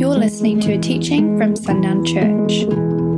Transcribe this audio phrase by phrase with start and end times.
[0.00, 2.64] You're listening to a teaching from Sundown Church.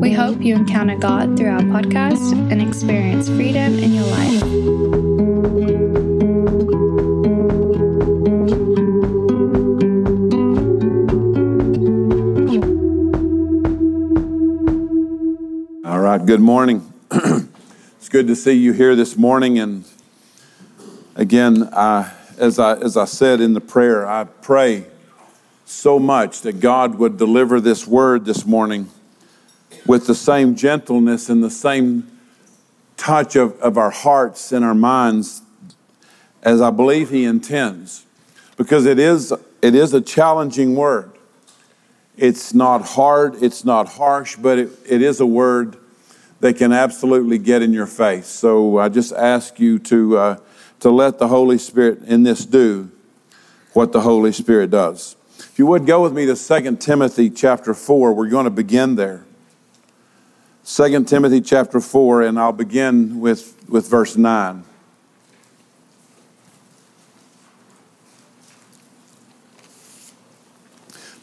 [0.00, 4.43] We hope you encounter God through our podcast and experience freedom in your life.
[15.87, 16.93] All right, good morning.
[17.12, 19.61] it's good to see you here this morning.
[19.61, 19.85] And
[21.14, 24.87] again, I, as, I, as I said in the prayer, I pray
[25.64, 28.89] so much that God would deliver this word this morning
[29.86, 32.11] with the same gentleness and the same
[32.97, 35.42] touch of, of our hearts and our minds
[36.42, 38.06] as I believe He intends.
[38.56, 41.11] Because it is, it is a challenging word.
[42.17, 45.77] It's not hard, it's not harsh, but it, it is a word
[46.41, 48.27] that can absolutely get in your face.
[48.27, 50.36] So I just ask you to, uh,
[50.81, 52.91] to let the Holy Spirit in this do
[53.72, 55.17] what the Holy Spirit does.
[55.52, 58.94] If you would go with me to 2 Timothy chapter 4, we're going to begin
[58.94, 59.27] there.
[60.64, 64.64] 2 Timothy chapter 4, and I'll begin with, with verse 9.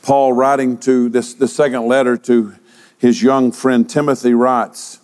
[0.03, 2.53] Paul, writing to this, the second letter to
[2.99, 4.99] his young friend Timothy, writes,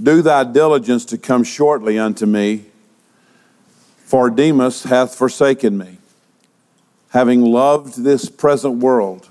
[0.00, 2.66] Do thy diligence to come shortly unto me,
[4.04, 5.96] for Demas hath forsaken me,
[7.12, 9.28] having loved this present world,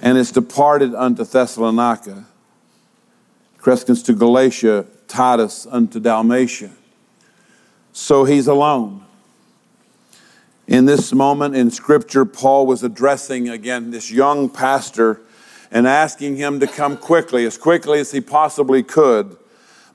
[0.00, 2.24] and is departed unto Thessalonica,
[3.58, 6.70] Crescens to Galatia, Titus unto Dalmatia.
[7.92, 9.04] So he's alone.
[10.68, 15.20] In this moment in Scripture, Paul was addressing again this young pastor
[15.72, 19.36] and asking him to come quickly, as quickly as he possibly could,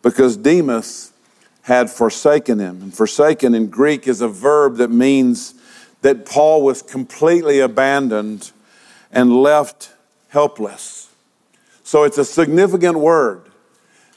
[0.02, 1.14] because Demas
[1.62, 2.82] had forsaken him.
[2.82, 5.54] And forsaken in Greek is a verb that means
[6.02, 8.52] that Paul was completely abandoned
[9.12, 9.94] and left
[10.30, 11.10] helpless.
[11.84, 13.44] So it's a significant word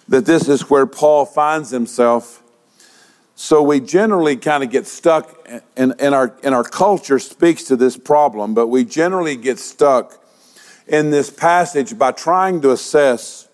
[0.08, 2.42] that this is where Paul finds himself
[3.36, 7.76] so we generally kind of get stuck, and, and, our, and our culture speaks to
[7.76, 10.24] this problem, but we generally get stuck
[10.86, 13.48] in this passage by trying to assess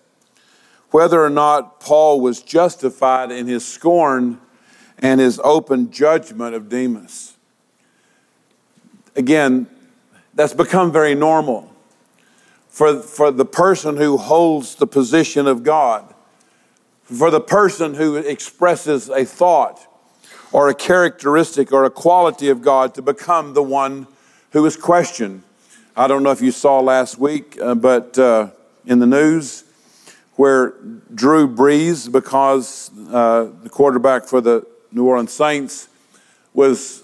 [0.91, 4.39] whether or not Paul was justified in his scorn
[4.99, 7.37] and his open judgment of Demas.
[9.15, 9.67] Again,
[10.33, 11.71] that's become very normal
[12.69, 16.13] for, for the person who holds the position of God
[17.11, 19.85] for the person who expresses a thought
[20.53, 24.07] or a characteristic or a quality of God to become the one
[24.51, 25.43] who is questioned.
[25.95, 28.51] I don't know if you saw last week, uh, but uh,
[28.85, 29.65] in the news,
[30.35, 30.73] where
[31.13, 35.89] Drew Brees, because uh, the quarterback for the New Orleans Saints,
[36.53, 37.03] was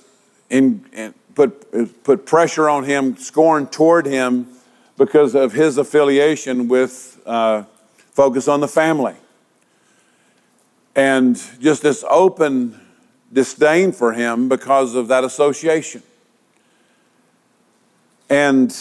[0.50, 4.48] in, in put put pressure on him, scorn toward him
[4.98, 7.64] because of his affiliation with uh,
[8.12, 9.16] Focus on the Family
[10.98, 12.82] and just this open
[13.32, 16.02] disdain for him because of that association.
[18.30, 18.76] And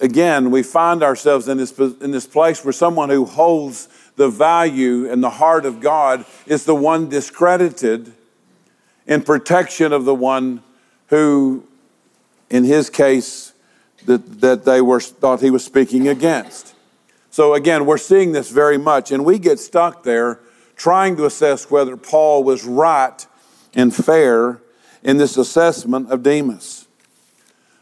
[0.00, 5.10] again, we find ourselves in this, in this place where someone who holds the value
[5.10, 8.12] and the heart of God is the one discredited
[9.06, 10.62] in protection of the one
[11.06, 11.66] who,
[12.52, 13.54] in his case,
[14.04, 16.74] that, that they were thought he was speaking against.
[17.30, 20.38] So again, we're seeing this very much, and we get stuck there
[20.76, 23.26] trying to assess whether Paul was right
[23.74, 24.60] and fair
[25.02, 26.86] in this assessment of Demas.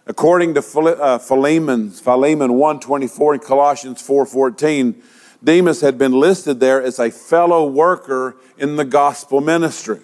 [0.07, 5.03] According to uh, Philemon, Philemon 1.24 and Colossians 4.14,
[5.43, 10.01] Demas had been listed there as a fellow worker in the gospel ministry.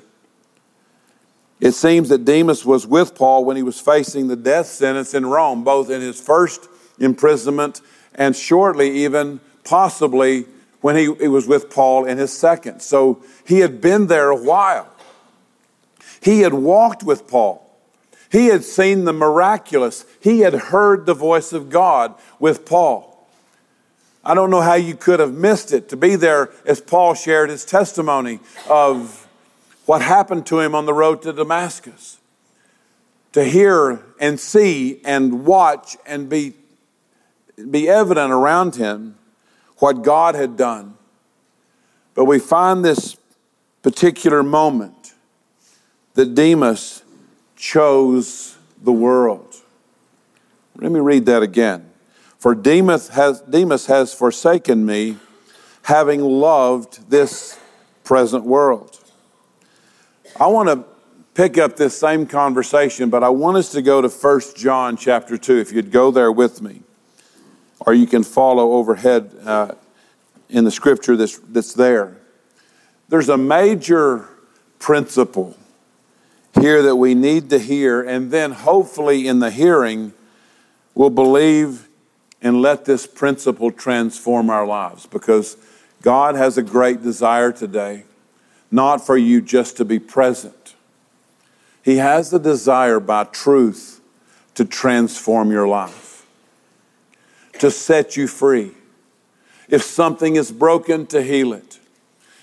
[1.61, 5.25] It seems that Demas was with Paul when he was facing the death sentence in
[5.25, 6.69] Rome, both in his first
[6.99, 7.81] imprisonment
[8.15, 10.47] and shortly, even possibly,
[10.81, 12.81] when he, he was with Paul in his second.
[12.81, 14.89] So he had been there a while.
[16.21, 17.63] He had walked with Paul.
[18.31, 20.05] He had seen the miraculous.
[20.21, 23.27] He had heard the voice of God with Paul.
[24.25, 27.49] I don't know how you could have missed it to be there as Paul shared
[27.49, 29.26] his testimony of
[29.87, 32.19] what happened to him on the road to Damascus.
[33.33, 36.55] To hear and see and watch and be,
[37.71, 39.17] be evident around him
[39.79, 40.95] what God had done.
[42.15, 43.17] But we find this
[43.83, 45.15] particular moment
[46.15, 47.03] that Demas
[47.57, 49.55] chose the world.
[50.77, 51.91] Let me read that again.
[52.39, 55.17] For Demas has, Demas has forsaken me,
[55.83, 57.59] having loved this
[58.03, 58.99] present world.
[60.39, 60.85] I want to
[61.33, 65.39] pick up this same conversation, but I want us to go to 1 John chapter
[65.39, 66.83] 2, if you'd go there with me.
[67.81, 69.75] or you can follow overhead uh,
[70.51, 72.19] in the scripture that's, that's there.
[73.09, 74.29] There's a major
[74.79, 75.57] principle
[76.61, 80.13] here that we need to hear, and then hopefully in the hearing,
[80.95, 81.89] we'll believe
[82.43, 85.57] and let this principle transform our lives because
[86.03, 88.05] God has a great desire today,
[88.71, 90.75] not for you just to be present.
[91.83, 94.01] He has the desire by truth
[94.55, 96.27] to transform your life,
[97.61, 98.73] to set you free.
[99.69, 101.79] If something is broken, to heal it.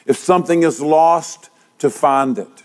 [0.05, 1.49] If something is lost,
[1.79, 2.63] to find it.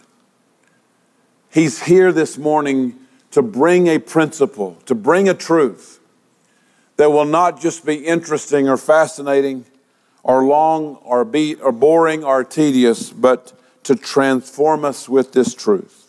[1.50, 2.94] He's here this morning
[3.32, 5.99] to bring a principle, to bring a truth
[6.96, 9.64] that will not just be interesting or fascinating
[10.28, 16.06] or long or beat or boring or tedious, but to transform us with this truth.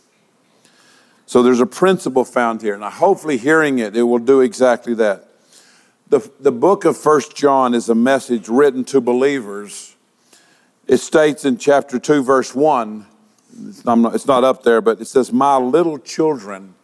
[1.25, 5.25] So there's a principle found here, and hopefully hearing it, it will do exactly that.
[6.10, 9.95] The, the book of First John is a message written to believers.
[10.86, 13.06] It states in chapter 2, verse 1,
[13.68, 16.75] it's not, it's not up there, but it says, My little children,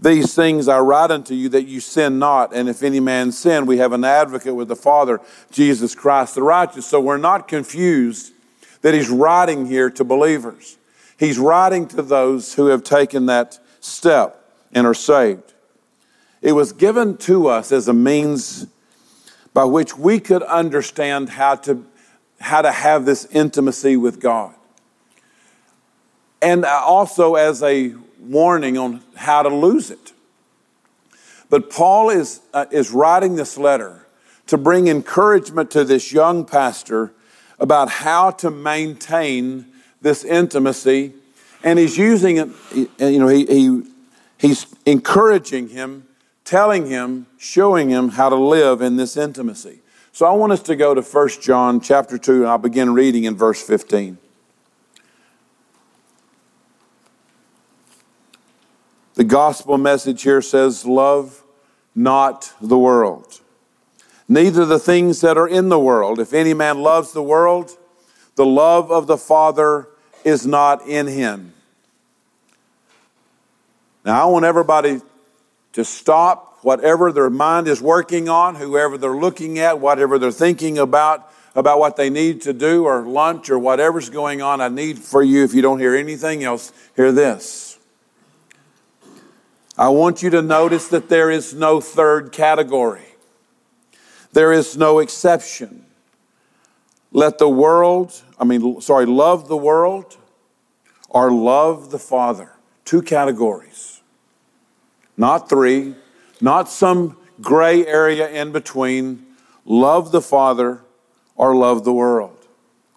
[0.00, 2.54] these things I write unto you that you sin not.
[2.54, 5.20] And if any man sin, we have an advocate with the Father,
[5.50, 6.86] Jesus Christ the righteous.
[6.86, 8.32] So we're not confused
[8.82, 10.78] that he's writing here to believers.
[11.18, 14.42] He's writing to those who have taken that step
[14.72, 15.52] and are saved.
[16.40, 18.66] It was given to us as a means
[19.52, 21.84] by which we could understand how to,
[22.40, 24.54] how to have this intimacy with God
[26.42, 30.12] and also as a warning on how to lose it.
[31.48, 34.06] But Paul is, uh, is writing this letter
[34.46, 37.12] to bring encouragement to this young pastor
[37.58, 39.66] about how to maintain
[40.00, 41.12] this intimacy.
[41.62, 42.48] And he's using it,
[42.98, 43.82] you know, he, he,
[44.38, 46.06] he's encouraging him,
[46.44, 49.80] telling him, showing him how to live in this intimacy.
[50.12, 53.24] So I want us to go to 1 John chapter 2, and I'll begin reading
[53.24, 54.18] in verse 15.
[59.20, 61.42] The gospel message here says, Love
[61.94, 63.42] not the world,
[64.26, 66.18] neither the things that are in the world.
[66.18, 67.76] If any man loves the world,
[68.36, 69.88] the love of the Father
[70.24, 71.52] is not in him.
[74.06, 75.02] Now, I want everybody
[75.74, 80.78] to stop whatever their mind is working on, whoever they're looking at, whatever they're thinking
[80.78, 84.62] about, about what they need to do or lunch or whatever's going on.
[84.62, 87.69] I need for you, if you don't hear anything else, hear this.
[89.78, 93.06] I want you to notice that there is no third category.
[94.32, 95.86] There is no exception.
[97.12, 100.16] Let the world, I mean, sorry, love the world
[101.08, 102.52] or love the Father.
[102.84, 104.00] Two categories.
[105.16, 105.94] Not three,
[106.40, 109.26] not some gray area in between.
[109.64, 110.82] Love the Father
[111.34, 112.36] or love the world.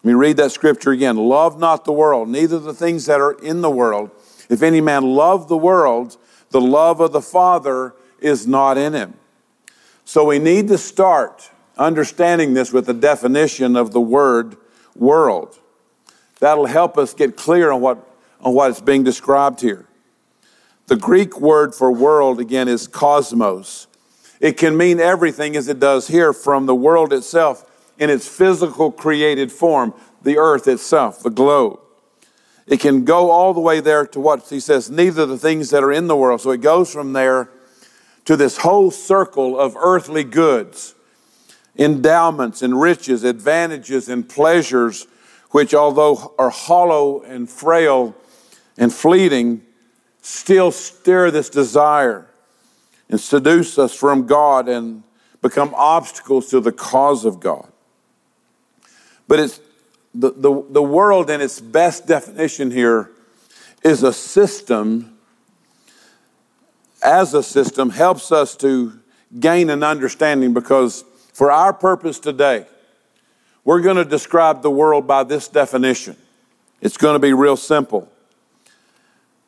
[0.03, 1.17] Let me read that scripture again.
[1.17, 4.11] Love not the world, neither the things that are in the world.
[4.49, 6.17] If any man love the world,
[6.53, 9.15] the love of the Father is not in him.
[10.05, 14.55] So we need to start understanding this with the definition of the word
[14.95, 15.57] world.
[16.39, 18.07] That'll help us get clear on what,
[18.39, 19.87] on what is being described here.
[20.85, 23.87] The Greek word for world, again, is cosmos.
[24.39, 27.65] It can mean everything as it does here from the world itself
[27.97, 31.79] in its physical created form, the earth itself, the globe.
[32.65, 35.83] It can go all the way there to what he says, neither the things that
[35.83, 36.41] are in the world.
[36.41, 37.49] So it goes from there
[38.25, 40.95] to this whole circle of earthly goods,
[41.77, 45.07] endowments and riches, advantages and pleasures,
[45.51, 48.15] which, although are hollow and frail
[48.77, 49.61] and fleeting,
[50.21, 52.27] still stir this desire
[53.09, 55.03] and seduce us from God and
[55.41, 57.69] become obstacles to the cause of God.
[59.27, 59.59] But it's
[60.13, 63.11] the, the, the world, in its best definition here,
[63.83, 65.17] is a system,
[67.03, 68.99] as a system, helps us to
[69.39, 71.03] gain an understanding because
[71.33, 72.67] for our purpose today,
[73.65, 76.15] we're going to describe the world by this definition.
[76.81, 78.11] It's going to be real simple.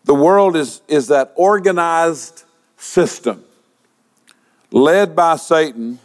[0.06, 2.44] The world is, is that organized
[2.78, 3.44] system
[4.72, 6.00] led by Satan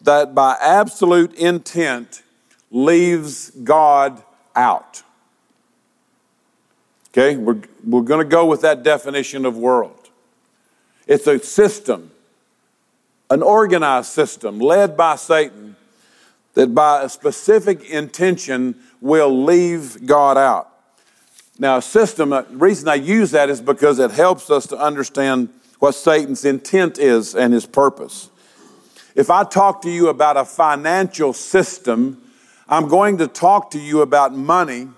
[0.00, 2.22] that by absolute intent
[2.72, 4.22] leaves God
[4.56, 5.02] out.
[7.10, 10.10] Okay, we're, we're going to go with that definition of world.
[11.06, 12.10] It's a system,
[13.30, 15.76] an organized system led by Satan
[16.54, 20.70] that by a specific intention will leave God out.
[21.58, 25.50] Now, a system, the reason I use that is because it helps us to understand
[25.78, 28.30] what Satan's intent is and his purpose.
[29.14, 32.21] If I talk to you about a financial system,
[32.72, 34.88] I'm going to talk to you about money,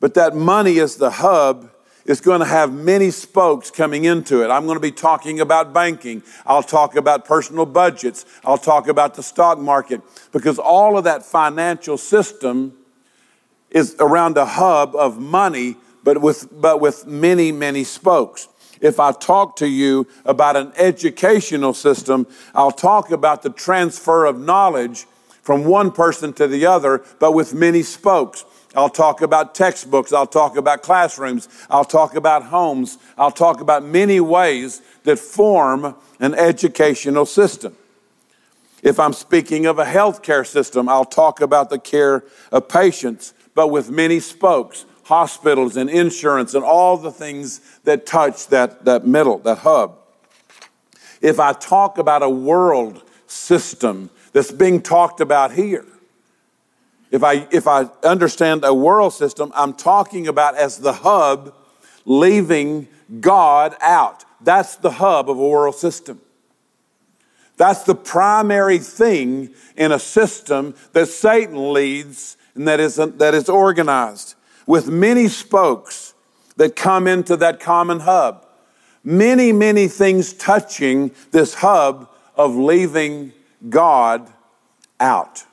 [0.00, 1.70] but that money is the hub.
[2.04, 4.50] It's going to have many spokes coming into it.
[4.50, 6.24] I'm going to be talking about banking.
[6.44, 8.26] I'll talk about personal budgets.
[8.44, 10.02] I'll talk about the stock market
[10.32, 12.76] because all of that financial system
[13.70, 18.48] is around a hub of money, but with, but with many, many spokes.
[18.80, 22.26] If I talk to you about an educational system,
[22.56, 25.06] I'll talk about the transfer of knowledge
[25.48, 28.44] from one person to the other, but with many spokes.
[28.76, 30.12] I'll talk about textbooks.
[30.12, 31.48] I'll talk about classrooms.
[31.70, 32.98] I'll talk about homes.
[33.16, 37.74] I'll talk about many ways that form an educational system.
[38.82, 43.68] If I'm speaking of a healthcare system, I'll talk about the care of patients, but
[43.68, 49.38] with many spokes, hospitals and insurance and all the things that touch that, that middle,
[49.38, 49.96] that hub.
[51.22, 55.84] If I talk about a world system, that's being talked about here.
[57.10, 61.54] If I, if I understand a world system, I'm talking about as the hub
[62.04, 62.88] leaving
[63.20, 64.24] God out.
[64.40, 66.20] That's the hub of a world system.
[67.56, 73.48] That's the primary thing in a system that Satan leads and that is, that is
[73.48, 74.34] organized
[74.66, 76.12] with many spokes
[76.56, 78.44] that come into that common hub.
[79.04, 83.32] Many, many things touching this hub of leaving
[83.66, 84.30] God
[85.00, 85.44] out.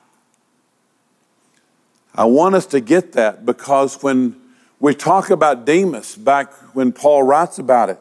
[2.14, 4.40] I want us to get that because when
[4.80, 8.00] we talk about Demas, back when Paul writes about it,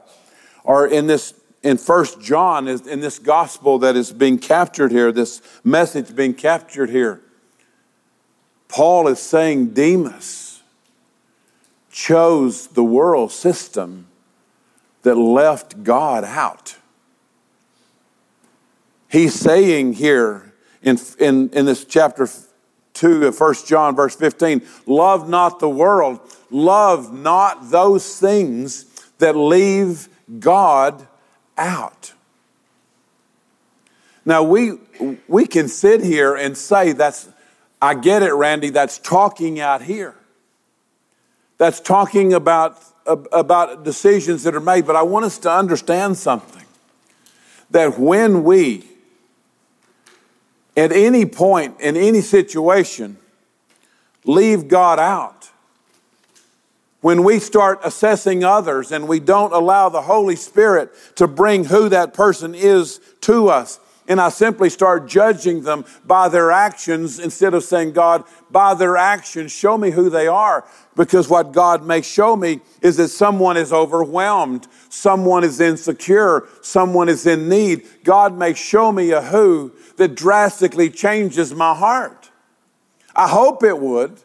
[0.63, 1.33] or in this
[1.63, 6.91] in First John, in this gospel that is being captured here, this message being captured
[6.91, 7.21] here,
[8.67, 10.62] Paul is saying Demas
[11.91, 14.05] chose the world system
[15.01, 16.75] that left God out.
[19.09, 22.27] He's saying here in, in, in this chapter
[22.93, 26.19] 2 of 1 John, verse 15, love not the world,
[26.50, 28.85] love not those things
[29.17, 30.07] that leave
[30.39, 31.07] God
[31.57, 32.13] out.
[34.25, 34.79] Now, we,
[35.27, 37.29] we can sit here and say, that's,
[37.81, 40.15] I get it, Randy, that's talking out here.
[41.57, 46.63] That's talking about, about decisions that are made, but I want us to understand something
[47.69, 48.85] that when we
[50.75, 53.17] at any point in any situation,
[54.25, 55.50] leave God out.
[57.01, 61.88] When we start assessing others and we don't allow the Holy Spirit to bring who
[61.89, 67.53] that person is to us, and I simply start judging them by their actions instead
[67.53, 70.65] of saying, God, by their actions, show me who they are.
[70.96, 77.10] Because what God may show me is that someone is overwhelmed, someone is insecure, someone
[77.10, 77.86] is in need.
[78.03, 82.29] God may show me a who that drastically changes my heart.
[83.15, 84.19] I hope it would.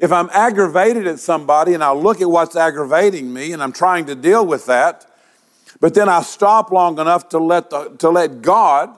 [0.00, 4.06] If I'm aggravated at somebody and I look at what's aggravating me and I'm trying
[4.06, 5.06] to deal with that,
[5.80, 8.94] but then I stop long enough to let, the, to let God,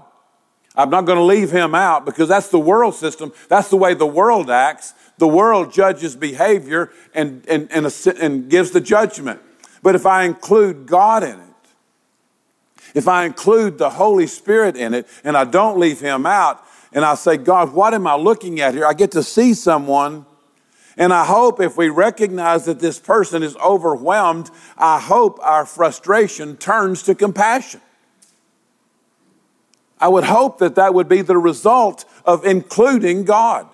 [0.77, 3.33] I'm not going to leave him out because that's the world system.
[3.49, 4.95] That's the way the world acts.
[5.19, 9.41] The world judges behavior and, and, and, and gives the judgment.
[9.83, 11.50] But if I include God in it,
[12.95, 17.05] if I include the Holy Spirit in it and I don't leave him out, and
[17.05, 18.87] I say, God, what am I looking at here?
[18.87, 20.27] I get to see someone.
[20.97, 26.57] And I hope if we recognize that this person is overwhelmed, I hope our frustration
[26.57, 27.81] turns to compassion.
[30.01, 33.69] I would hope that that would be the result of including God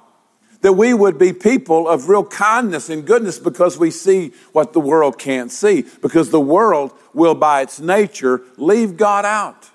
[0.66, 4.80] that we would be people of real kindness and goodness because we see what the
[4.80, 9.70] world can't see, because the world will, by its nature, leave God out.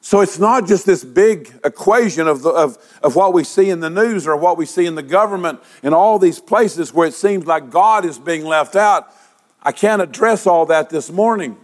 [0.00, 3.80] So it's not just this big equation of, the, of, of what we see in
[3.80, 7.12] the news or what we see in the government and all these places where it
[7.12, 9.12] seems like God is being left out.
[9.62, 11.58] I can't address all that this morning.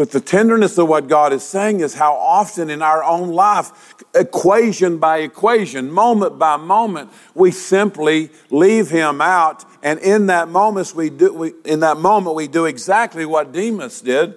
[0.00, 3.94] But the tenderness of what God is saying is how often in our own life,
[4.14, 9.66] equation by equation, moment by moment, we simply leave Him out.
[9.82, 14.00] And in that moment, we do, we, in that moment, we do exactly what Demas
[14.00, 14.36] did.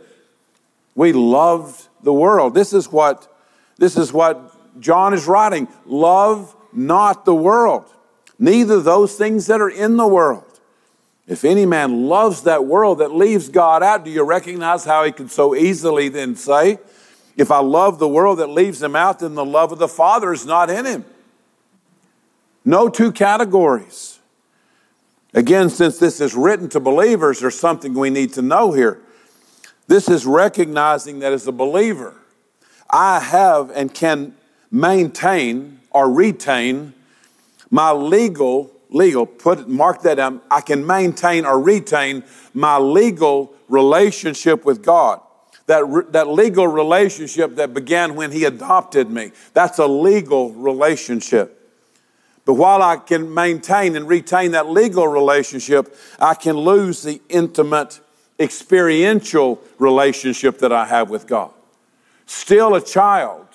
[0.95, 2.55] We loved the world.
[2.55, 3.33] This is what,
[3.77, 5.69] this is what John is writing.
[5.85, 7.85] Love not the world,
[8.37, 10.52] neither those things that are in the world.
[11.27, 15.11] If any man loves that world that leaves God out, do you recognize how he
[15.11, 16.79] could so easily then say,
[17.37, 20.33] If I love the world that leaves him out, then the love of the Father
[20.33, 21.05] is not in him?
[22.65, 24.19] No two categories.
[25.33, 29.01] Again, since this is written to believers, there's something we need to know here.
[29.87, 32.15] This is recognizing that as a believer,
[32.89, 34.35] I have and can
[34.71, 36.93] maintain or retain
[37.71, 42.23] my legal legal put mark that down I can maintain or retain
[42.53, 45.21] my legal relationship with God
[45.65, 51.59] that, that legal relationship that began when he adopted me that's a legal relationship
[52.45, 58.01] but while I can maintain and retain that legal relationship, I can lose the intimate,
[58.39, 61.51] experiential relationship that I have with God.
[62.25, 63.47] Still a child,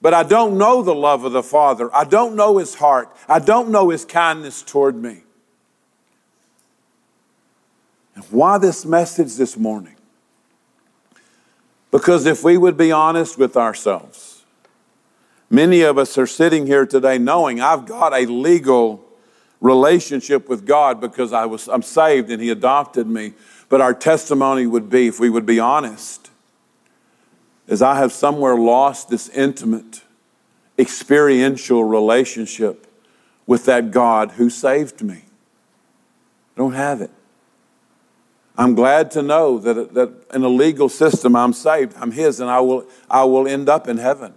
[0.00, 1.94] but I don't know the love of the Father.
[1.94, 3.14] I don't know His heart.
[3.28, 5.22] I don't know His kindness toward me.
[8.14, 9.96] And why this message this morning?
[11.90, 14.30] Because if we would be honest with ourselves,
[15.50, 19.04] Many of us are sitting here today knowing I've got a legal
[19.60, 23.32] relationship with God because I was, I'm saved and He adopted me.
[23.68, 26.29] But our testimony would be, if we would be honest,
[27.70, 30.02] is I have somewhere lost this intimate,
[30.76, 32.88] experiential relationship
[33.46, 35.22] with that God who saved me.
[36.56, 37.12] I don't have it.
[38.58, 41.94] I'm glad to know that, that in a legal system I'm saved.
[41.96, 44.34] I'm His and I will, I will end up in heaven.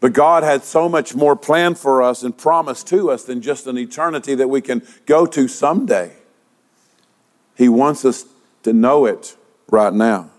[0.00, 3.66] But God had so much more planned for us and promised to us than just
[3.66, 6.12] an eternity that we can go to someday.
[7.56, 8.26] He wants us
[8.62, 9.36] to know it
[9.70, 10.30] right now.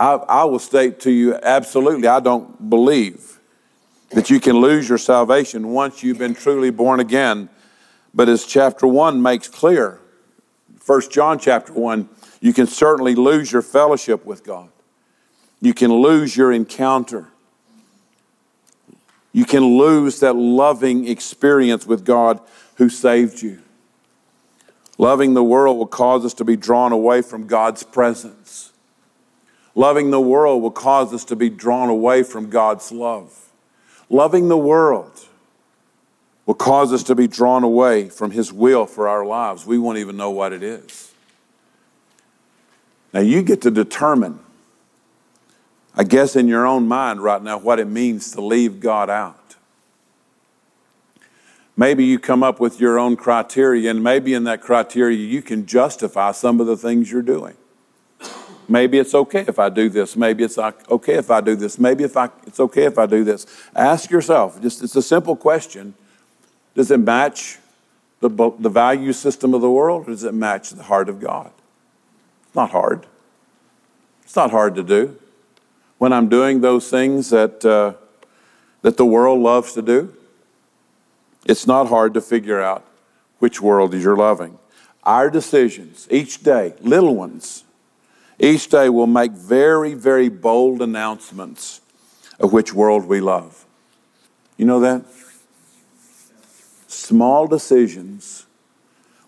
[0.00, 3.38] I, I will state to you absolutely, I don't believe
[4.10, 7.48] that you can lose your salvation once you've been truly born again.
[8.12, 10.00] But as chapter 1 makes clear,
[10.84, 12.08] 1 John chapter 1,
[12.40, 14.70] you can certainly lose your fellowship with God.
[15.60, 17.28] You can lose your encounter
[19.32, 22.40] you can lose that loving experience with God
[22.76, 23.60] who saved you.
[24.98, 28.69] Loving the world will cause us to be drawn away from God's presence.
[29.80, 33.50] Loving the world will cause us to be drawn away from God's love.
[34.10, 35.26] Loving the world
[36.44, 39.64] will cause us to be drawn away from His will for our lives.
[39.64, 41.14] We won't even know what it is.
[43.14, 44.40] Now, you get to determine
[45.94, 49.56] I guess in your own mind right now what it means to leave God out.
[51.74, 55.64] Maybe you come up with your own criteria, and maybe in that criteria you can
[55.64, 57.56] justify some of the things you're doing.
[58.70, 60.16] Maybe it's okay if I do this.
[60.16, 61.78] Maybe it's okay if I do this.
[61.78, 63.46] Maybe if I, it's okay if I do this.
[63.74, 65.94] Ask yourself, just it's a simple question.
[66.74, 67.58] Does it match
[68.20, 71.50] the, the value system of the world or does it match the heart of God?
[72.46, 73.06] It's not hard.
[74.22, 75.18] It's not hard to do
[76.00, 77.92] when I'm doing those things that, uh,
[78.80, 80.16] that the world loves to do,
[81.44, 82.86] it's not hard to figure out
[83.38, 84.58] which world you're loving.
[85.04, 87.64] Our decisions each day, little ones,
[88.40, 91.80] each day will make very, very bold announcements
[92.40, 93.64] of which world we love.
[94.56, 95.04] You know that?
[96.88, 98.46] Small decisions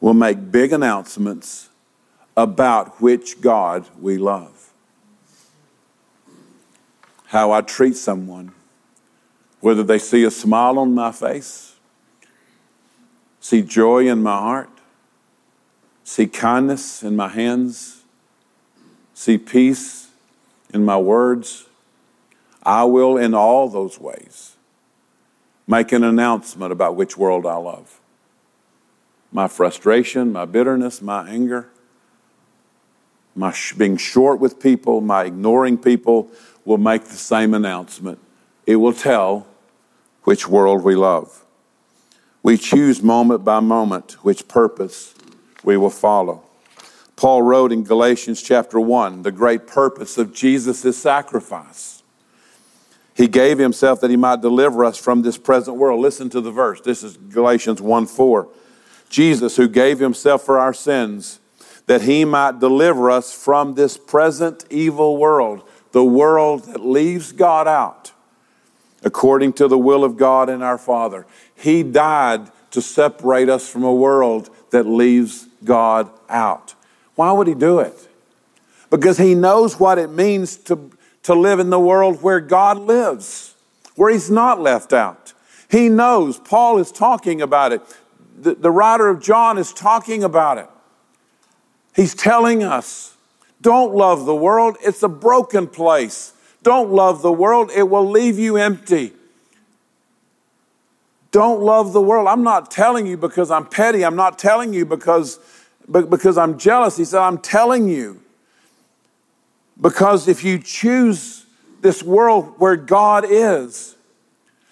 [0.00, 1.68] will make big announcements
[2.36, 4.62] about which God we love
[7.32, 8.52] how I treat someone,
[9.60, 11.76] whether they see a smile on my face,
[13.40, 14.68] see joy in my heart,
[16.04, 18.01] see kindness in my hands,
[19.22, 20.08] see peace
[20.74, 21.66] in my words.
[22.64, 24.56] I will, in all those ways,
[25.66, 28.00] make an announcement about which world I love.
[29.30, 31.68] My frustration, my bitterness, my anger,
[33.36, 36.28] my sh- being short with people, my ignoring people,
[36.64, 38.18] will make the same announcement.
[38.66, 39.46] It will tell
[40.24, 41.44] which world we love.
[42.42, 45.14] We choose moment by moment which purpose
[45.62, 46.42] we will follow.
[47.22, 52.02] Paul wrote in Galatians chapter 1 the great purpose of Jesus' sacrifice.
[53.14, 56.00] He gave himself that he might deliver us from this present world.
[56.00, 56.80] Listen to the verse.
[56.80, 58.48] This is Galatians 1 4.
[59.08, 61.38] Jesus, who gave himself for our sins,
[61.86, 67.68] that he might deliver us from this present evil world the world that leaves God
[67.68, 68.10] out
[69.04, 71.24] according to the will of God and our Father.
[71.54, 76.74] He died to separate us from a world that leaves God out.
[77.14, 78.08] Why would He do it?
[78.90, 80.90] Because He knows what it means to,
[81.24, 83.54] to live in the world where God lives,
[83.96, 85.32] where He's not left out.
[85.70, 86.38] He knows.
[86.38, 87.80] Paul is talking about it.
[88.38, 90.68] The, the writer of John is talking about it.
[91.94, 93.16] He's telling us
[93.62, 96.32] don't love the world, it's a broken place.
[96.62, 99.12] Don't love the world, it will leave you empty.
[101.30, 102.28] Don't love the world.
[102.28, 104.04] I'm not telling you because I'm petty.
[104.04, 105.38] I'm not telling you because,
[105.90, 106.96] because I'm jealous.
[106.96, 108.20] He said, I'm telling you
[109.80, 111.46] Because if you choose
[111.80, 113.96] this world where God is,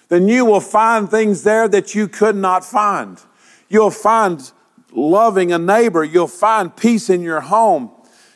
[0.08, 3.20] then you will find things there that you could not find.
[3.68, 4.50] You'll find
[4.92, 6.04] loving a neighbor.
[6.04, 7.90] You'll find peace in your home.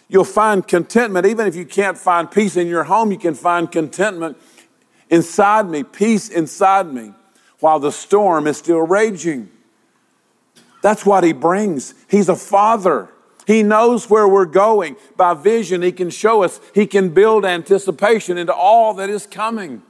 [0.09, 1.27] You'll find contentment.
[1.27, 4.37] Even if you can't find peace in your home, you can find contentment
[5.11, 7.13] inside me, peace inside me,
[7.61, 9.51] while the storm is still raging.
[10.85, 11.95] That's what he brings.
[12.11, 13.09] He's a father.
[13.47, 14.97] He knows where we're going.
[15.17, 19.81] By vision, He can show us, He can build anticipation into all that is coming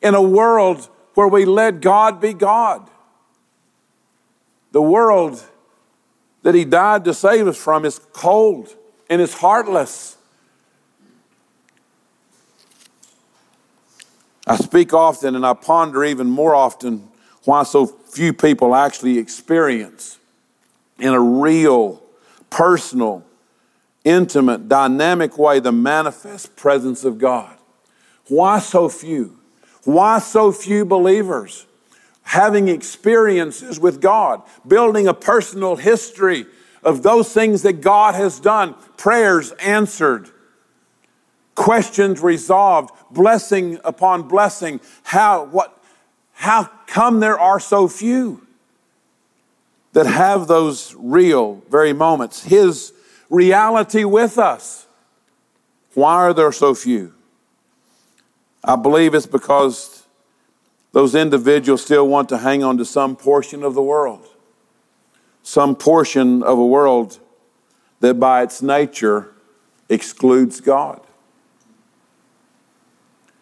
[0.00, 2.88] in a world where we let God be God.
[4.70, 5.42] The world
[6.44, 8.76] that He died to save us from is cold
[9.10, 10.18] and is heartless.
[14.46, 17.08] I speak often and I ponder even more often
[17.46, 20.18] why so few people actually experience
[20.98, 22.02] in a real
[22.50, 23.24] personal,
[24.04, 27.56] intimate, dynamic way the manifest presence of God.
[28.28, 29.38] Why so few?
[29.84, 31.66] Why so few believers
[32.22, 36.44] having experiences with God, building a personal history
[36.82, 40.30] of those things that God has done, prayers answered,
[41.54, 44.80] questions resolved, blessing upon blessing.
[45.04, 45.80] How, what,
[46.36, 48.46] how come there are so few?
[49.96, 52.92] that have those real, very moments, His
[53.30, 54.86] reality with us.
[55.94, 57.14] Why are there so few?
[58.62, 60.06] I believe it's because
[60.92, 64.28] those individuals still want to hang on to some portion of the world,
[65.42, 67.18] some portion of a world
[68.00, 69.32] that by its nature
[69.88, 71.00] excludes God.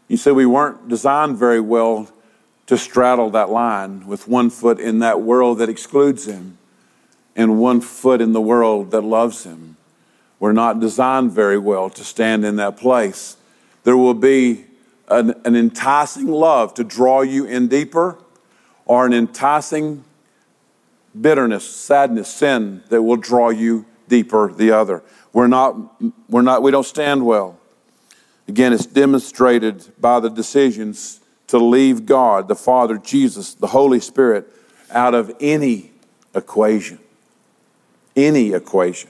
[0.07, 2.09] You see, we weren't designed very well
[2.66, 6.59] to straddle that line with one foot in that world that excludes him
[7.37, 9.77] and one foot in the world that loves him.
[10.38, 13.37] We're not designed very well to stand in that place.
[13.85, 14.64] There will be
[15.09, 18.18] an, an enticing love to draw you in deeper,
[18.87, 20.05] or an enticing
[21.18, 25.03] bitterness, sadness, sin that will draw you deeper the other.
[25.33, 25.77] We're not,
[26.29, 27.59] we're not, we don't stand well.
[28.46, 31.20] Again, it's demonstrated by the decisions
[31.54, 34.52] to leave God, the Father, Jesus, the Holy Spirit
[34.90, 35.92] out of any
[36.34, 36.98] equation.
[38.16, 39.08] Any equation.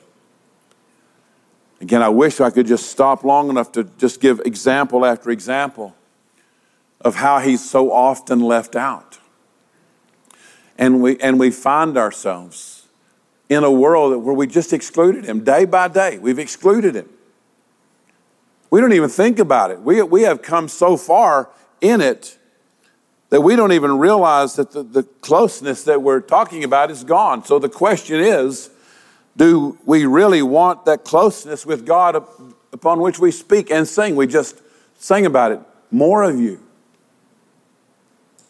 [1.80, 5.96] Again, I wish I could just stop long enough to just give example after example
[7.00, 9.18] of how he's so often left out.
[10.76, 12.88] And we, and we find ourselves
[13.48, 16.18] in a world where we just excluded him day by day.
[16.18, 17.08] We've excluded him.
[18.68, 19.80] We don't even think about it.
[19.80, 21.48] We, we have come so far
[21.84, 22.38] in it
[23.28, 27.44] that we don't even realize that the, the closeness that we're talking about is gone.
[27.44, 28.70] So the question is
[29.36, 32.16] do we really want that closeness with God
[32.72, 34.14] upon which we speak and sing?
[34.16, 34.60] We just
[34.96, 35.60] sing about it.
[35.90, 36.60] More of you.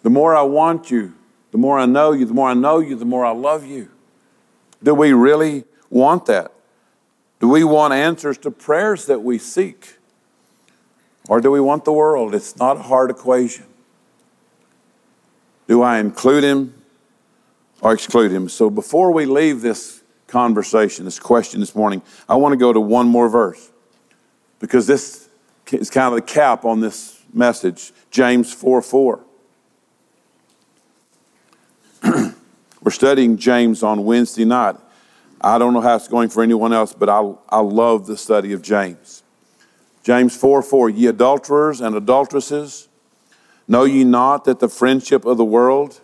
[0.03, 1.15] The more I want you,
[1.51, 3.91] the more I know you, the more I know you, the more I love you.
[4.83, 6.53] Do we really want that?
[7.41, 9.97] Do we want answers to prayers that we seek?
[11.29, 12.35] Or do we want the world?
[12.35, 13.67] It's not a hard equation.
[15.67, 16.75] Do I include him
[17.81, 18.49] or exclude him?
[18.49, 22.81] So before we leave this conversation, this question this morning, I want to go to
[22.81, 23.71] one more verse
[24.59, 25.29] because this
[25.73, 29.21] is kind of the cap on this message James 4 4.
[32.83, 34.77] We're studying James on Wednesday night.
[35.41, 38.53] I don't know how it's going for anyone else, but I, I love the study
[38.53, 39.24] of James.
[40.05, 42.89] James 4 4, ye adulterers and adulteresses,
[43.67, 46.01] know ye not that the friendship of the world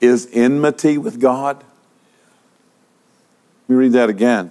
[0.00, 1.64] is enmity with God?
[3.66, 4.50] Let me read that again.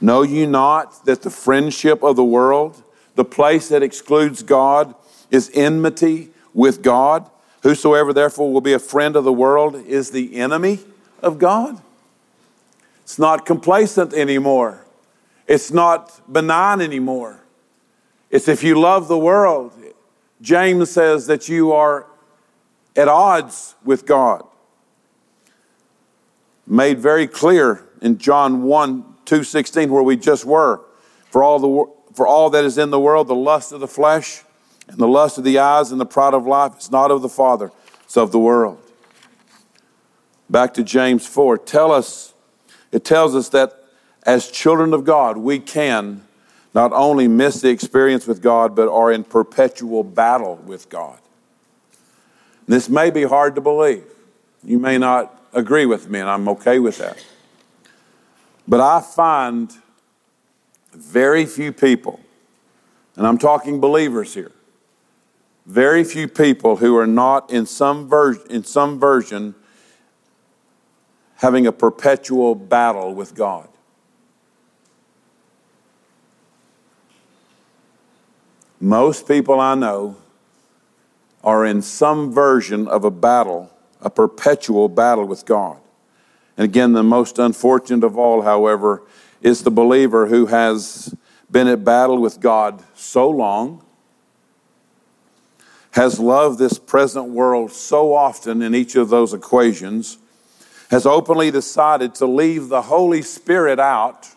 [0.00, 2.80] Know ye not that the friendship of the world,
[3.16, 4.94] the place that excludes God,
[5.28, 7.28] is enmity with God?
[7.64, 10.78] Whosoever therefore will be a friend of the world is the enemy
[11.20, 11.82] of God.
[13.02, 14.84] It's not complacent anymore.
[15.48, 17.40] It's not benign anymore.
[18.30, 19.72] It's if you love the world,
[20.40, 22.06] James says that you are
[22.96, 24.44] at odds with God.
[26.66, 30.80] Made very clear in John 1 2:16 where we just were.
[31.30, 34.42] For all the for all that is in the world, the lust of the flesh
[34.88, 37.28] and the lust of the eyes and the pride of life is not of the
[37.28, 37.70] Father,
[38.02, 38.78] it's of the world.
[40.50, 41.58] Back to James 4.
[41.58, 42.32] Tell us,
[42.90, 43.84] it tells us that
[44.22, 46.22] as children of God, we can
[46.74, 51.18] not only miss the experience with God, but are in perpetual battle with God.
[52.66, 54.04] This may be hard to believe.
[54.62, 57.24] You may not agree with me, and I'm okay with that.
[58.66, 59.72] But I find
[60.92, 62.20] very few people
[63.18, 64.52] and I'm talking believers here,
[65.66, 69.56] very few people who are not in some, ver- in some version
[71.34, 73.68] having a perpetual battle with God.
[78.80, 80.16] Most people I know
[81.42, 85.78] are in some version of a battle, a perpetual battle with God.
[86.56, 89.02] And again, the most unfortunate of all, however,
[89.40, 91.14] is the believer who has
[91.50, 93.84] been at battle with God so long,
[95.92, 100.18] has loved this present world so often in each of those equations,
[100.90, 104.28] has openly decided to leave the Holy Spirit out,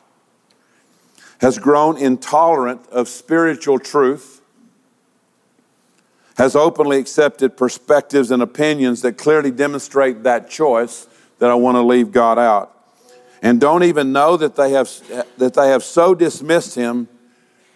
[1.42, 4.42] has grown intolerant of spiritual truth,
[6.38, 11.08] has openly accepted perspectives and opinions that clearly demonstrate that choice
[11.40, 12.72] that I want to leave God out
[13.42, 14.90] and don't even know that they have,
[15.38, 17.08] that they have so dismissed him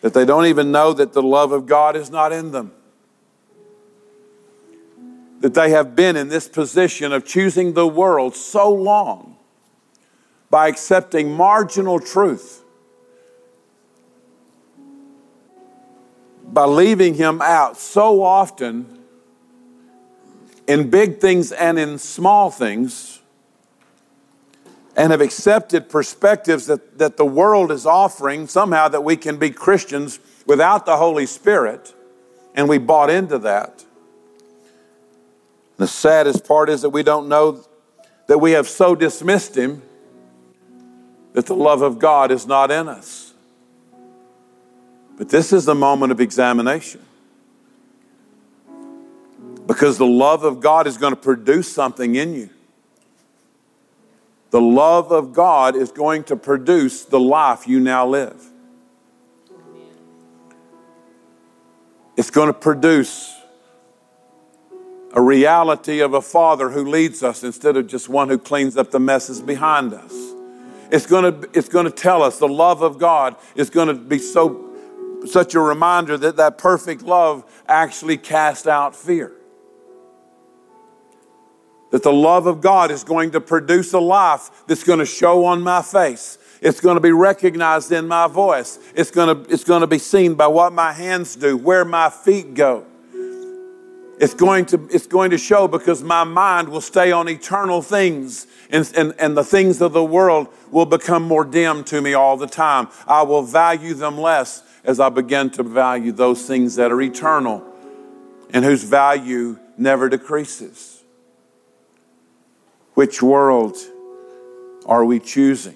[0.02, 2.72] that they don't even know that the love of God is not in them.
[5.40, 9.38] That they have been in this position of choosing the world so long
[10.52, 12.64] by accepting marginal truth,
[16.48, 19.00] by leaving him out so often
[20.68, 23.22] in big things and in small things
[24.96, 29.50] and have accepted perspectives that, that the world is offering somehow that we can be
[29.50, 31.94] Christians without the Holy Spirit,
[32.54, 33.84] and we bought into that.
[35.78, 37.66] The saddest part is that we don't know
[38.28, 39.82] that we have so dismissed Him
[41.34, 43.25] that the love of God is not in us.
[45.18, 47.02] But this is the moment of examination.
[49.66, 52.50] Because the love of God is going to produce something in you.
[54.52, 58.42] The love of God is going to produce the life you now live.
[62.16, 63.34] It's going to produce
[65.14, 68.92] a reality of a father who leads us instead of just one who cleans up
[68.92, 70.14] the messes behind us.
[70.92, 73.94] It's going to, it's going to tell us the love of God is going to
[73.94, 74.75] be so,
[75.28, 79.32] such a reminder that that perfect love actually casts out fear
[81.96, 85.46] that the love of God is going to produce a life that's going to show
[85.46, 86.38] on my face.
[86.62, 88.80] It's going to be recognized in my voice.
[88.96, 92.10] It's going to, it's going to be seen by what my hands do, where my
[92.10, 92.86] feet go.
[94.20, 98.46] It's going to, it's going to show because my mind will stay on eternal things
[98.70, 102.36] and, and, and the things of the world will become more dim to me all
[102.36, 102.90] the time.
[103.08, 107.66] I will value them less as I begin to value those things that are eternal
[108.54, 111.04] and whose value never decreases.
[112.94, 113.76] Which world
[114.86, 115.76] are we choosing?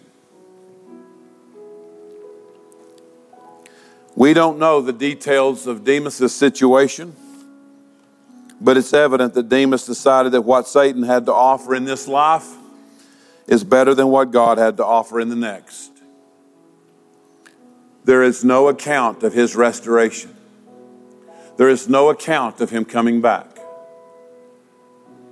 [4.15, 7.15] We don't know the details of Demas' situation,
[8.62, 12.48] but it's evident that Demas decided that what Satan had to offer in this life
[13.48, 15.88] is better than what God had to offer in the next.
[18.10, 20.36] There is no account of his restoration.
[21.58, 23.60] There is no account of him coming back.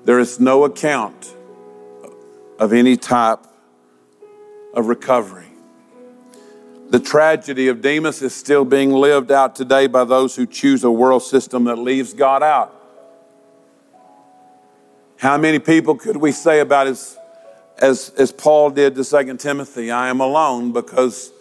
[0.05, 1.33] There is no account
[2.59, 3.39] of any type
[4.75, 5.47] of recovery.
[6.91, 10.91] The tragedy of Demas is still being lived out today by those who choose a
[10.91, 12.75] world system that leaves God out.
[15.15, 17.17] How many people could we say about as,
[17.79, 21.31] as, as Paul did to 2 Timothy, I am alone because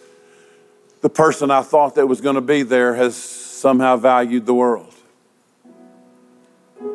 [1.07, 4.93] the person I thought that was going to be there has somehow valued the world.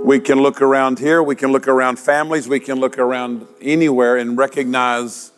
[0.04, 4.18] We can look around here, we can look around families, we can look around anywhere
[4.18, 5.32] and recognize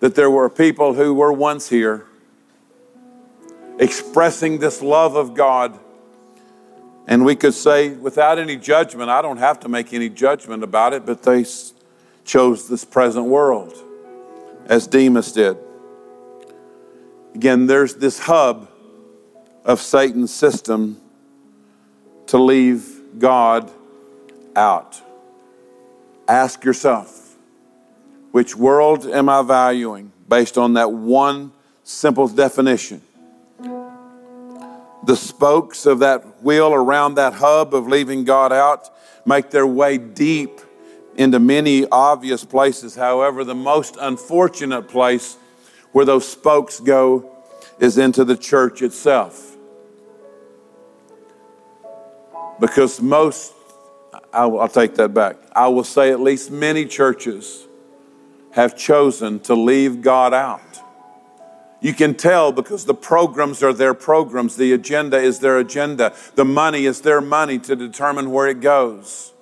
[0.00, 2.06] that there were people who were once here
[3.78, 5.78] expressing this love of God.
[7.06, 10.94] And we could say, without any judgment, I don't have to make any judgment about
[10.94, 11.44] it, but they
[12.24, 13.74] chose this present world,
[14.64, 15.58] as Demas did.
[17.34, 18.68] Again, there's this hub
[19.64, 21.00] of Satan's system
[22.26, 23.70] to leave God
[24.54, 25.00] out.
[26.28, 27.36] Ask yourself,
[28.30, 33.02] which world am I valuing based on that one simple definition?
[35.06, 38.88] The spokes of that wheel around that hub of leaving God out
[39.26, 40.60] make their way deep
[41.16, 42.94] into many obvious places.
[42.94, 45.36] However, the most unfortunate place
[45.94, 47.30] where those spokes go
[47.78, 49.56] is into the church itself.
[52.58, 53.54] Because most
[54.32, 55.36] I, will take that back.
[55.54, 57.68] I will say at least many churches
[58.50, 60.60] have chosen to leave God out.
[61.80, 66.44] You can tell because the programs are their programs, the agenda is their agenda, the
[66.44, 69.32] money is their money to determine where it goes.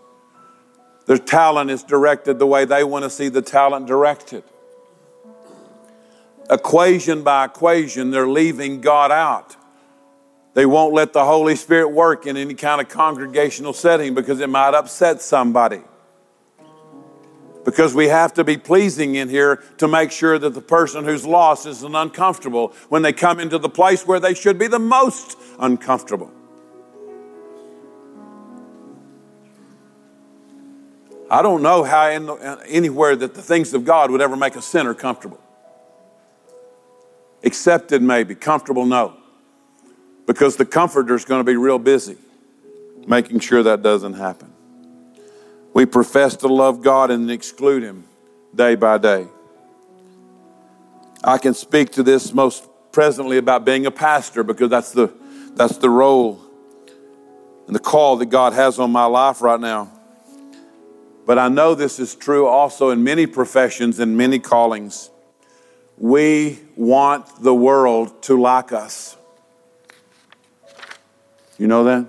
[1.06, 4.44] Their talent is directed the way they want to see the talent directed.
[6.50, 9.56] Equation by equation, they're leaving God out.
[10.54, 14.50] They won't let the Holy Spirit work in any kind of congregational setting because it
[14.50, 15.80] might upset somebody
[17.64, 21.24] because we have to be pleasing in here to make sure that the person who's
[21.24, 25.38] lost isn't uncomfortable when they come into the place where they should be the most
[25.58, 26.30] uncomfortable.
[31.30, 34.54] I don't know how in the, anywhere that the things of God would ever make
[34.54, 35.40] a sinner comfortable.
[37.44, 38.34] Accepted, maybe.
[38.34, 39.16] Comfortable, no.
[40.26, 42.16] Because the comforter is going to be real busy
[43.06, 44.52] making sure that doesn't happen.
[45.74, 48.04] We profess to love God and exclude Him
[48.54, 49.26] day by day.
[51.24, 55.12] I can speak to this most presently about being a pastor because that's the,
[55.54, 56.40] that's the role
[57.66, 59.90] and the call that God has on my life right now.
[61.24, 65.10] But I know this is true also in many professions and many callings.
[66.02, 69.16] We want the world to like us.
[71.58, 72.06] You know that?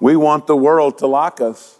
[0.00, 1.78] We want the world to like us.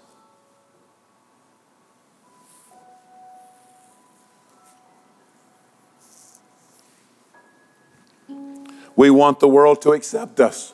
[8.97, 10.73] We want the world to accept us.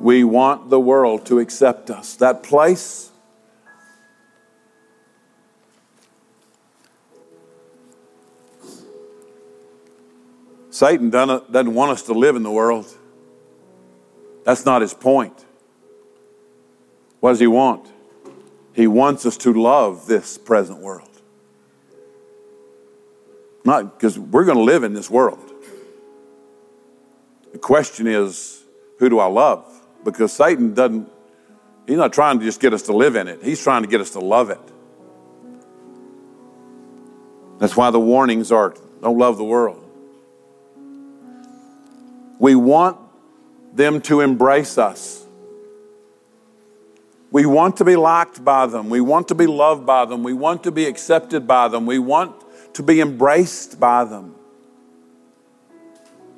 [0.00, 2.16] We want the world to accept us.
[2.16, 3.12] That place
[10.76, 12.86] Satan doesn't want us to live in the world.
[14.44, 15.42] That's not his point.
[17.20, 17.90] What does he want?
[18.74, 21.08] He wants us to love this present world.
[23.64, 25.50] Not because we're going to live in this world.
[27.52, 28.62] The question is,
[28.98, 29.64] who do I love?
[30.04, 31.10] Because Satan doesn't,
[31.86, 34.02] he's not trying to just get us to live in it, he's trying to get
[34.02, 34.60] us to love it.
[37.60, 39.84] That's why the warnings are don't love the world.
[42.38, 42.98] We want
[43.72, 45.24] them to embrace us.
[47.30, 48.88] We want to be liked by them.
[48.88, 50.22] We want to be loved by them.
[50.22, 51.84] We want to be accepted by them.
[51.84, 52.34] We want
[52.74, 54.34] to be embraced by them.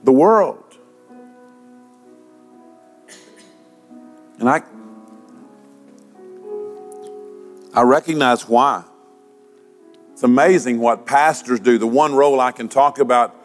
[0.03, 0.65] The world.
[4.39, 4.63] And I,
[7.75, 8.85] I recognize why.
[10.13, 11.79] It's amazing what pastors do.
[11.79, 13.37] The one role I can talk about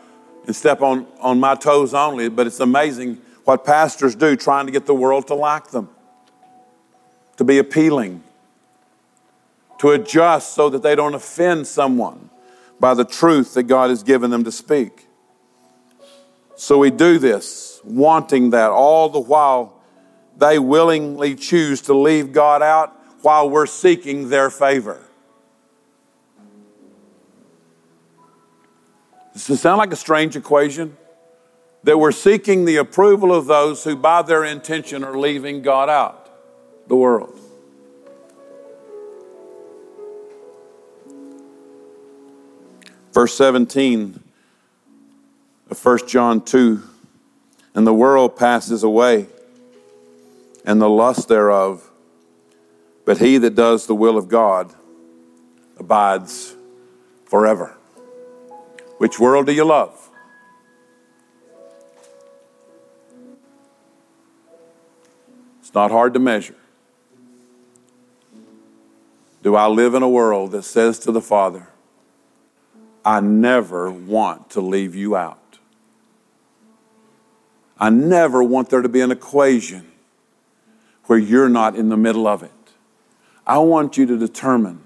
[0.46, 4.72] and step on, on my toes only, but it's amazing what pastors do trying to
[4.72, 5.90] get the world to like them,
[7.38, 8.24] to be appealing,
[9.80, 12.30] to adjust so that they don't offend someone
[12.80, 15.08] by the truth that God has given them to speak.
[16.56, 19.82] So we do this, wanting that all the while
[20.38, 25.03] they willingly choose to leave God out while we're seeking their favor.
[29.34, 30.96] Does it sound like a strange equation?
[31.84, 36.30] That we're seeking the approval of those who, by their intention, are leaving God out,
[36.88, 37.38] the world.
[43.12, 44.24] Verse 17
[45.70, 46.82] of 1 John 2
[47.76, 49.28] And the world passes away,
[50.66, 51.90] and the lust thereof,
[53.06, 54.74] but he that does the will of God
[55.78, 56.56] abides
[57.26, 57.76] forever.
[59.04, 60.10] Which world do you love?
[65.60, 66.56] It's not hard to measure.
[69.42, 71.68] Do I live in a world that says to the Father,
[73.04, 75.58] I never want to leave you out.
[77.78, 79.92] I never want there to be an equation
[81.08, 82.52] where you're not in the middle of it.
[83.46, 84.82] I want you to determine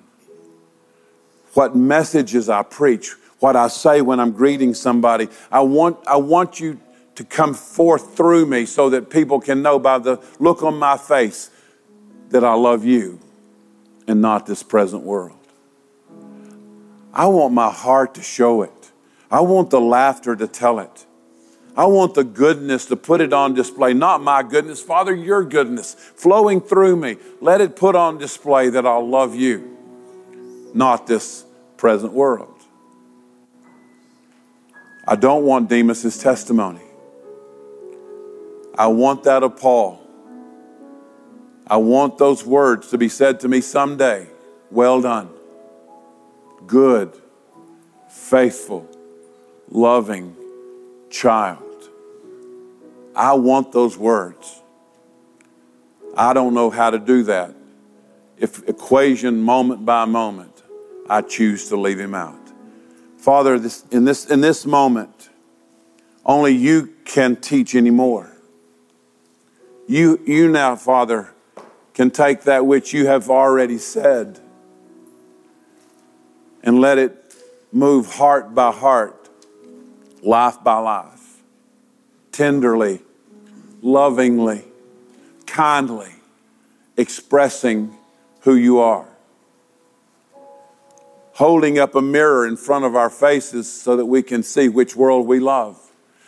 [1.54, 5.27] what messages I preach, what I say when I'm greeting somebody.
[5.52, 6.79] I want, I want you
[7.15, 10.98] to come forth through me so that people can know by the look on my
[10.98, 11.50] face
[12.29, 13.19] that I love you
[14.08, 15.38] and not this present world.
[17.13, 18.71] I want my heart to show it.
[19.31, 21.06] I want the laughter to tell it.
[21.75, 23.94] I want the goodness to put it on display.
[23.94, 27.17] Not my goodness, Father, your goodness flowing through me.
[27.40, 29.77] Let it put on display that I'll love you,
[30.73, 31.46] not this
[31.77, 32.56] present world.
[35.08, 36.81] I don't want Demas's testimony.
[38.77, 40.01] I want that of Paul.
[41.65, 44.27] I want those words to be said to me someday.
[44.69, 45.29] Well done
[46.65, 47.13] good
[48.10, 48.87] faithful,
[49.69, 50.35] loving
[51.10, 51.63] child.
[53.15, 54.62] I want those words.
[56.15, 57.53] I don't know how to do that.
[58.37, 60.63] If equation moment by moment,
[61.10, 62.46] I choose to leave him out.
[63.18, 65.30] Father, this, in, this, in this moment,
[66.26, 68.32] only you can teach anymore.
[69.88, 71.34] You, you now, Father,
[71.94, 74.40] can take that which you have already said
[76.62, 77.34] and let it
[77.72, 79.30] move heart by heart,
[80.22, 81.38] life by life,
[82.32, 83.02] tenderly,
[83.82, 84.63] lovingly,
[85.46, 86.12] kindly,
[86.98, 87.98] expressing
[88.42, 89.08] who you are.
[91.38, 94.96] Holding up a mirror in front of our faces so that we can see which
[94.96, 95.79] world we love.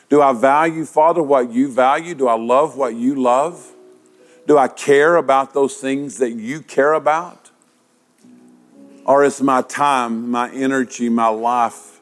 [0.07, 2.13] Do I value, Father, what you value?
[2.13, 3.73] Do I love what you love?
[4.45, 7.49] Do I care about those things that you care about?
[9.03, 12.01] Or is my time, my energy, my life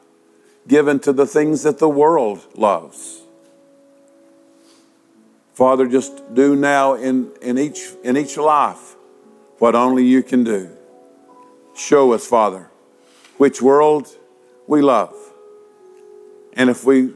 [0.66, 3.22] given to the things that the world loves?
[5.54, 8.96] Father, just do now in, in, each, in each life
[9.60, 10.68] what only you can do.
[11.74, 12.67] Show us, Father,
[13.38, 14.14] which world
[14.66, 15.14] we love.
[16.52, 17.14] And if we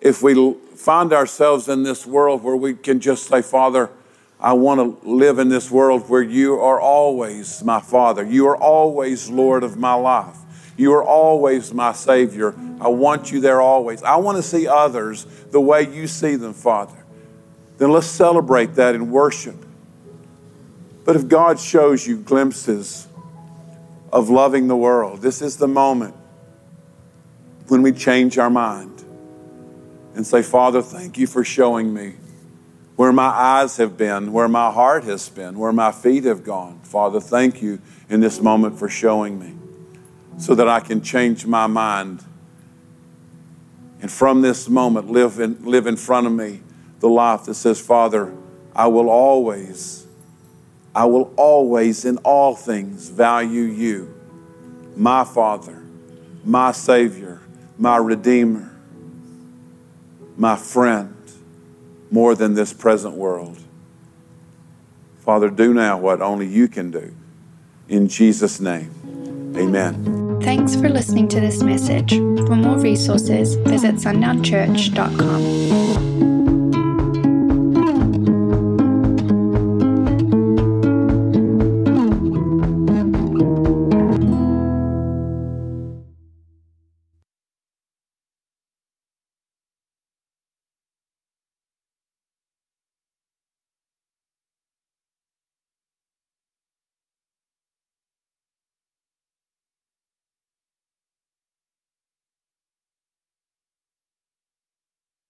[0.00, 3.90] if we find ourselves in this world where we can just say, Father,
[4.38, 8.24] I want to live in this world where you are always my Father.
[8.24, 10.36] You are always Lord of my life.
[10.76, 12.54] You are always my Savior.
[12.80, 14.04] I want you there always.
[14.04, 16.94] I want to see others the way you see them, Father.
[17.78, 19.56] Then let's celebrate that in worship.
[21.04, 23.07] But if God shows you glimpses
[24.12, 26.14] of loving the world, this is the moment
[27.68, 29.04] when we change our mind
[30.14, 32.14] and say, Father, thank you for showing me
[32.96, 36.80] where my eyes have been, where my heart has been, where my feet have gone.
[36.82, 39.54] Father, thank you in this moment for showing me
[40.36, 42.24] so that I can change my mind.
[44.00, 46.60] And from this moment, live in, live in front of me
[46.98, 48.34] the life that says, Father,
[48.74, 50.07] I will always,
[50.98, 54.12] I will always in all things value you,
[54.96, 55.80] my Father,
[56.44, 57.40] my Savior,
[57.78, 58.76] my Redeemer,
[60.36, 61.14] my friend
[62.10, 63.60] more than this present world.
[65.20, 67.14] Father, do now what only you can do.
[67.88, 70.40] In Jesus' name, amen.
[70.42, 72.14] Thanks for listening to this message.
[72.14, 76.37] For more resources, visit sundownchurch.com.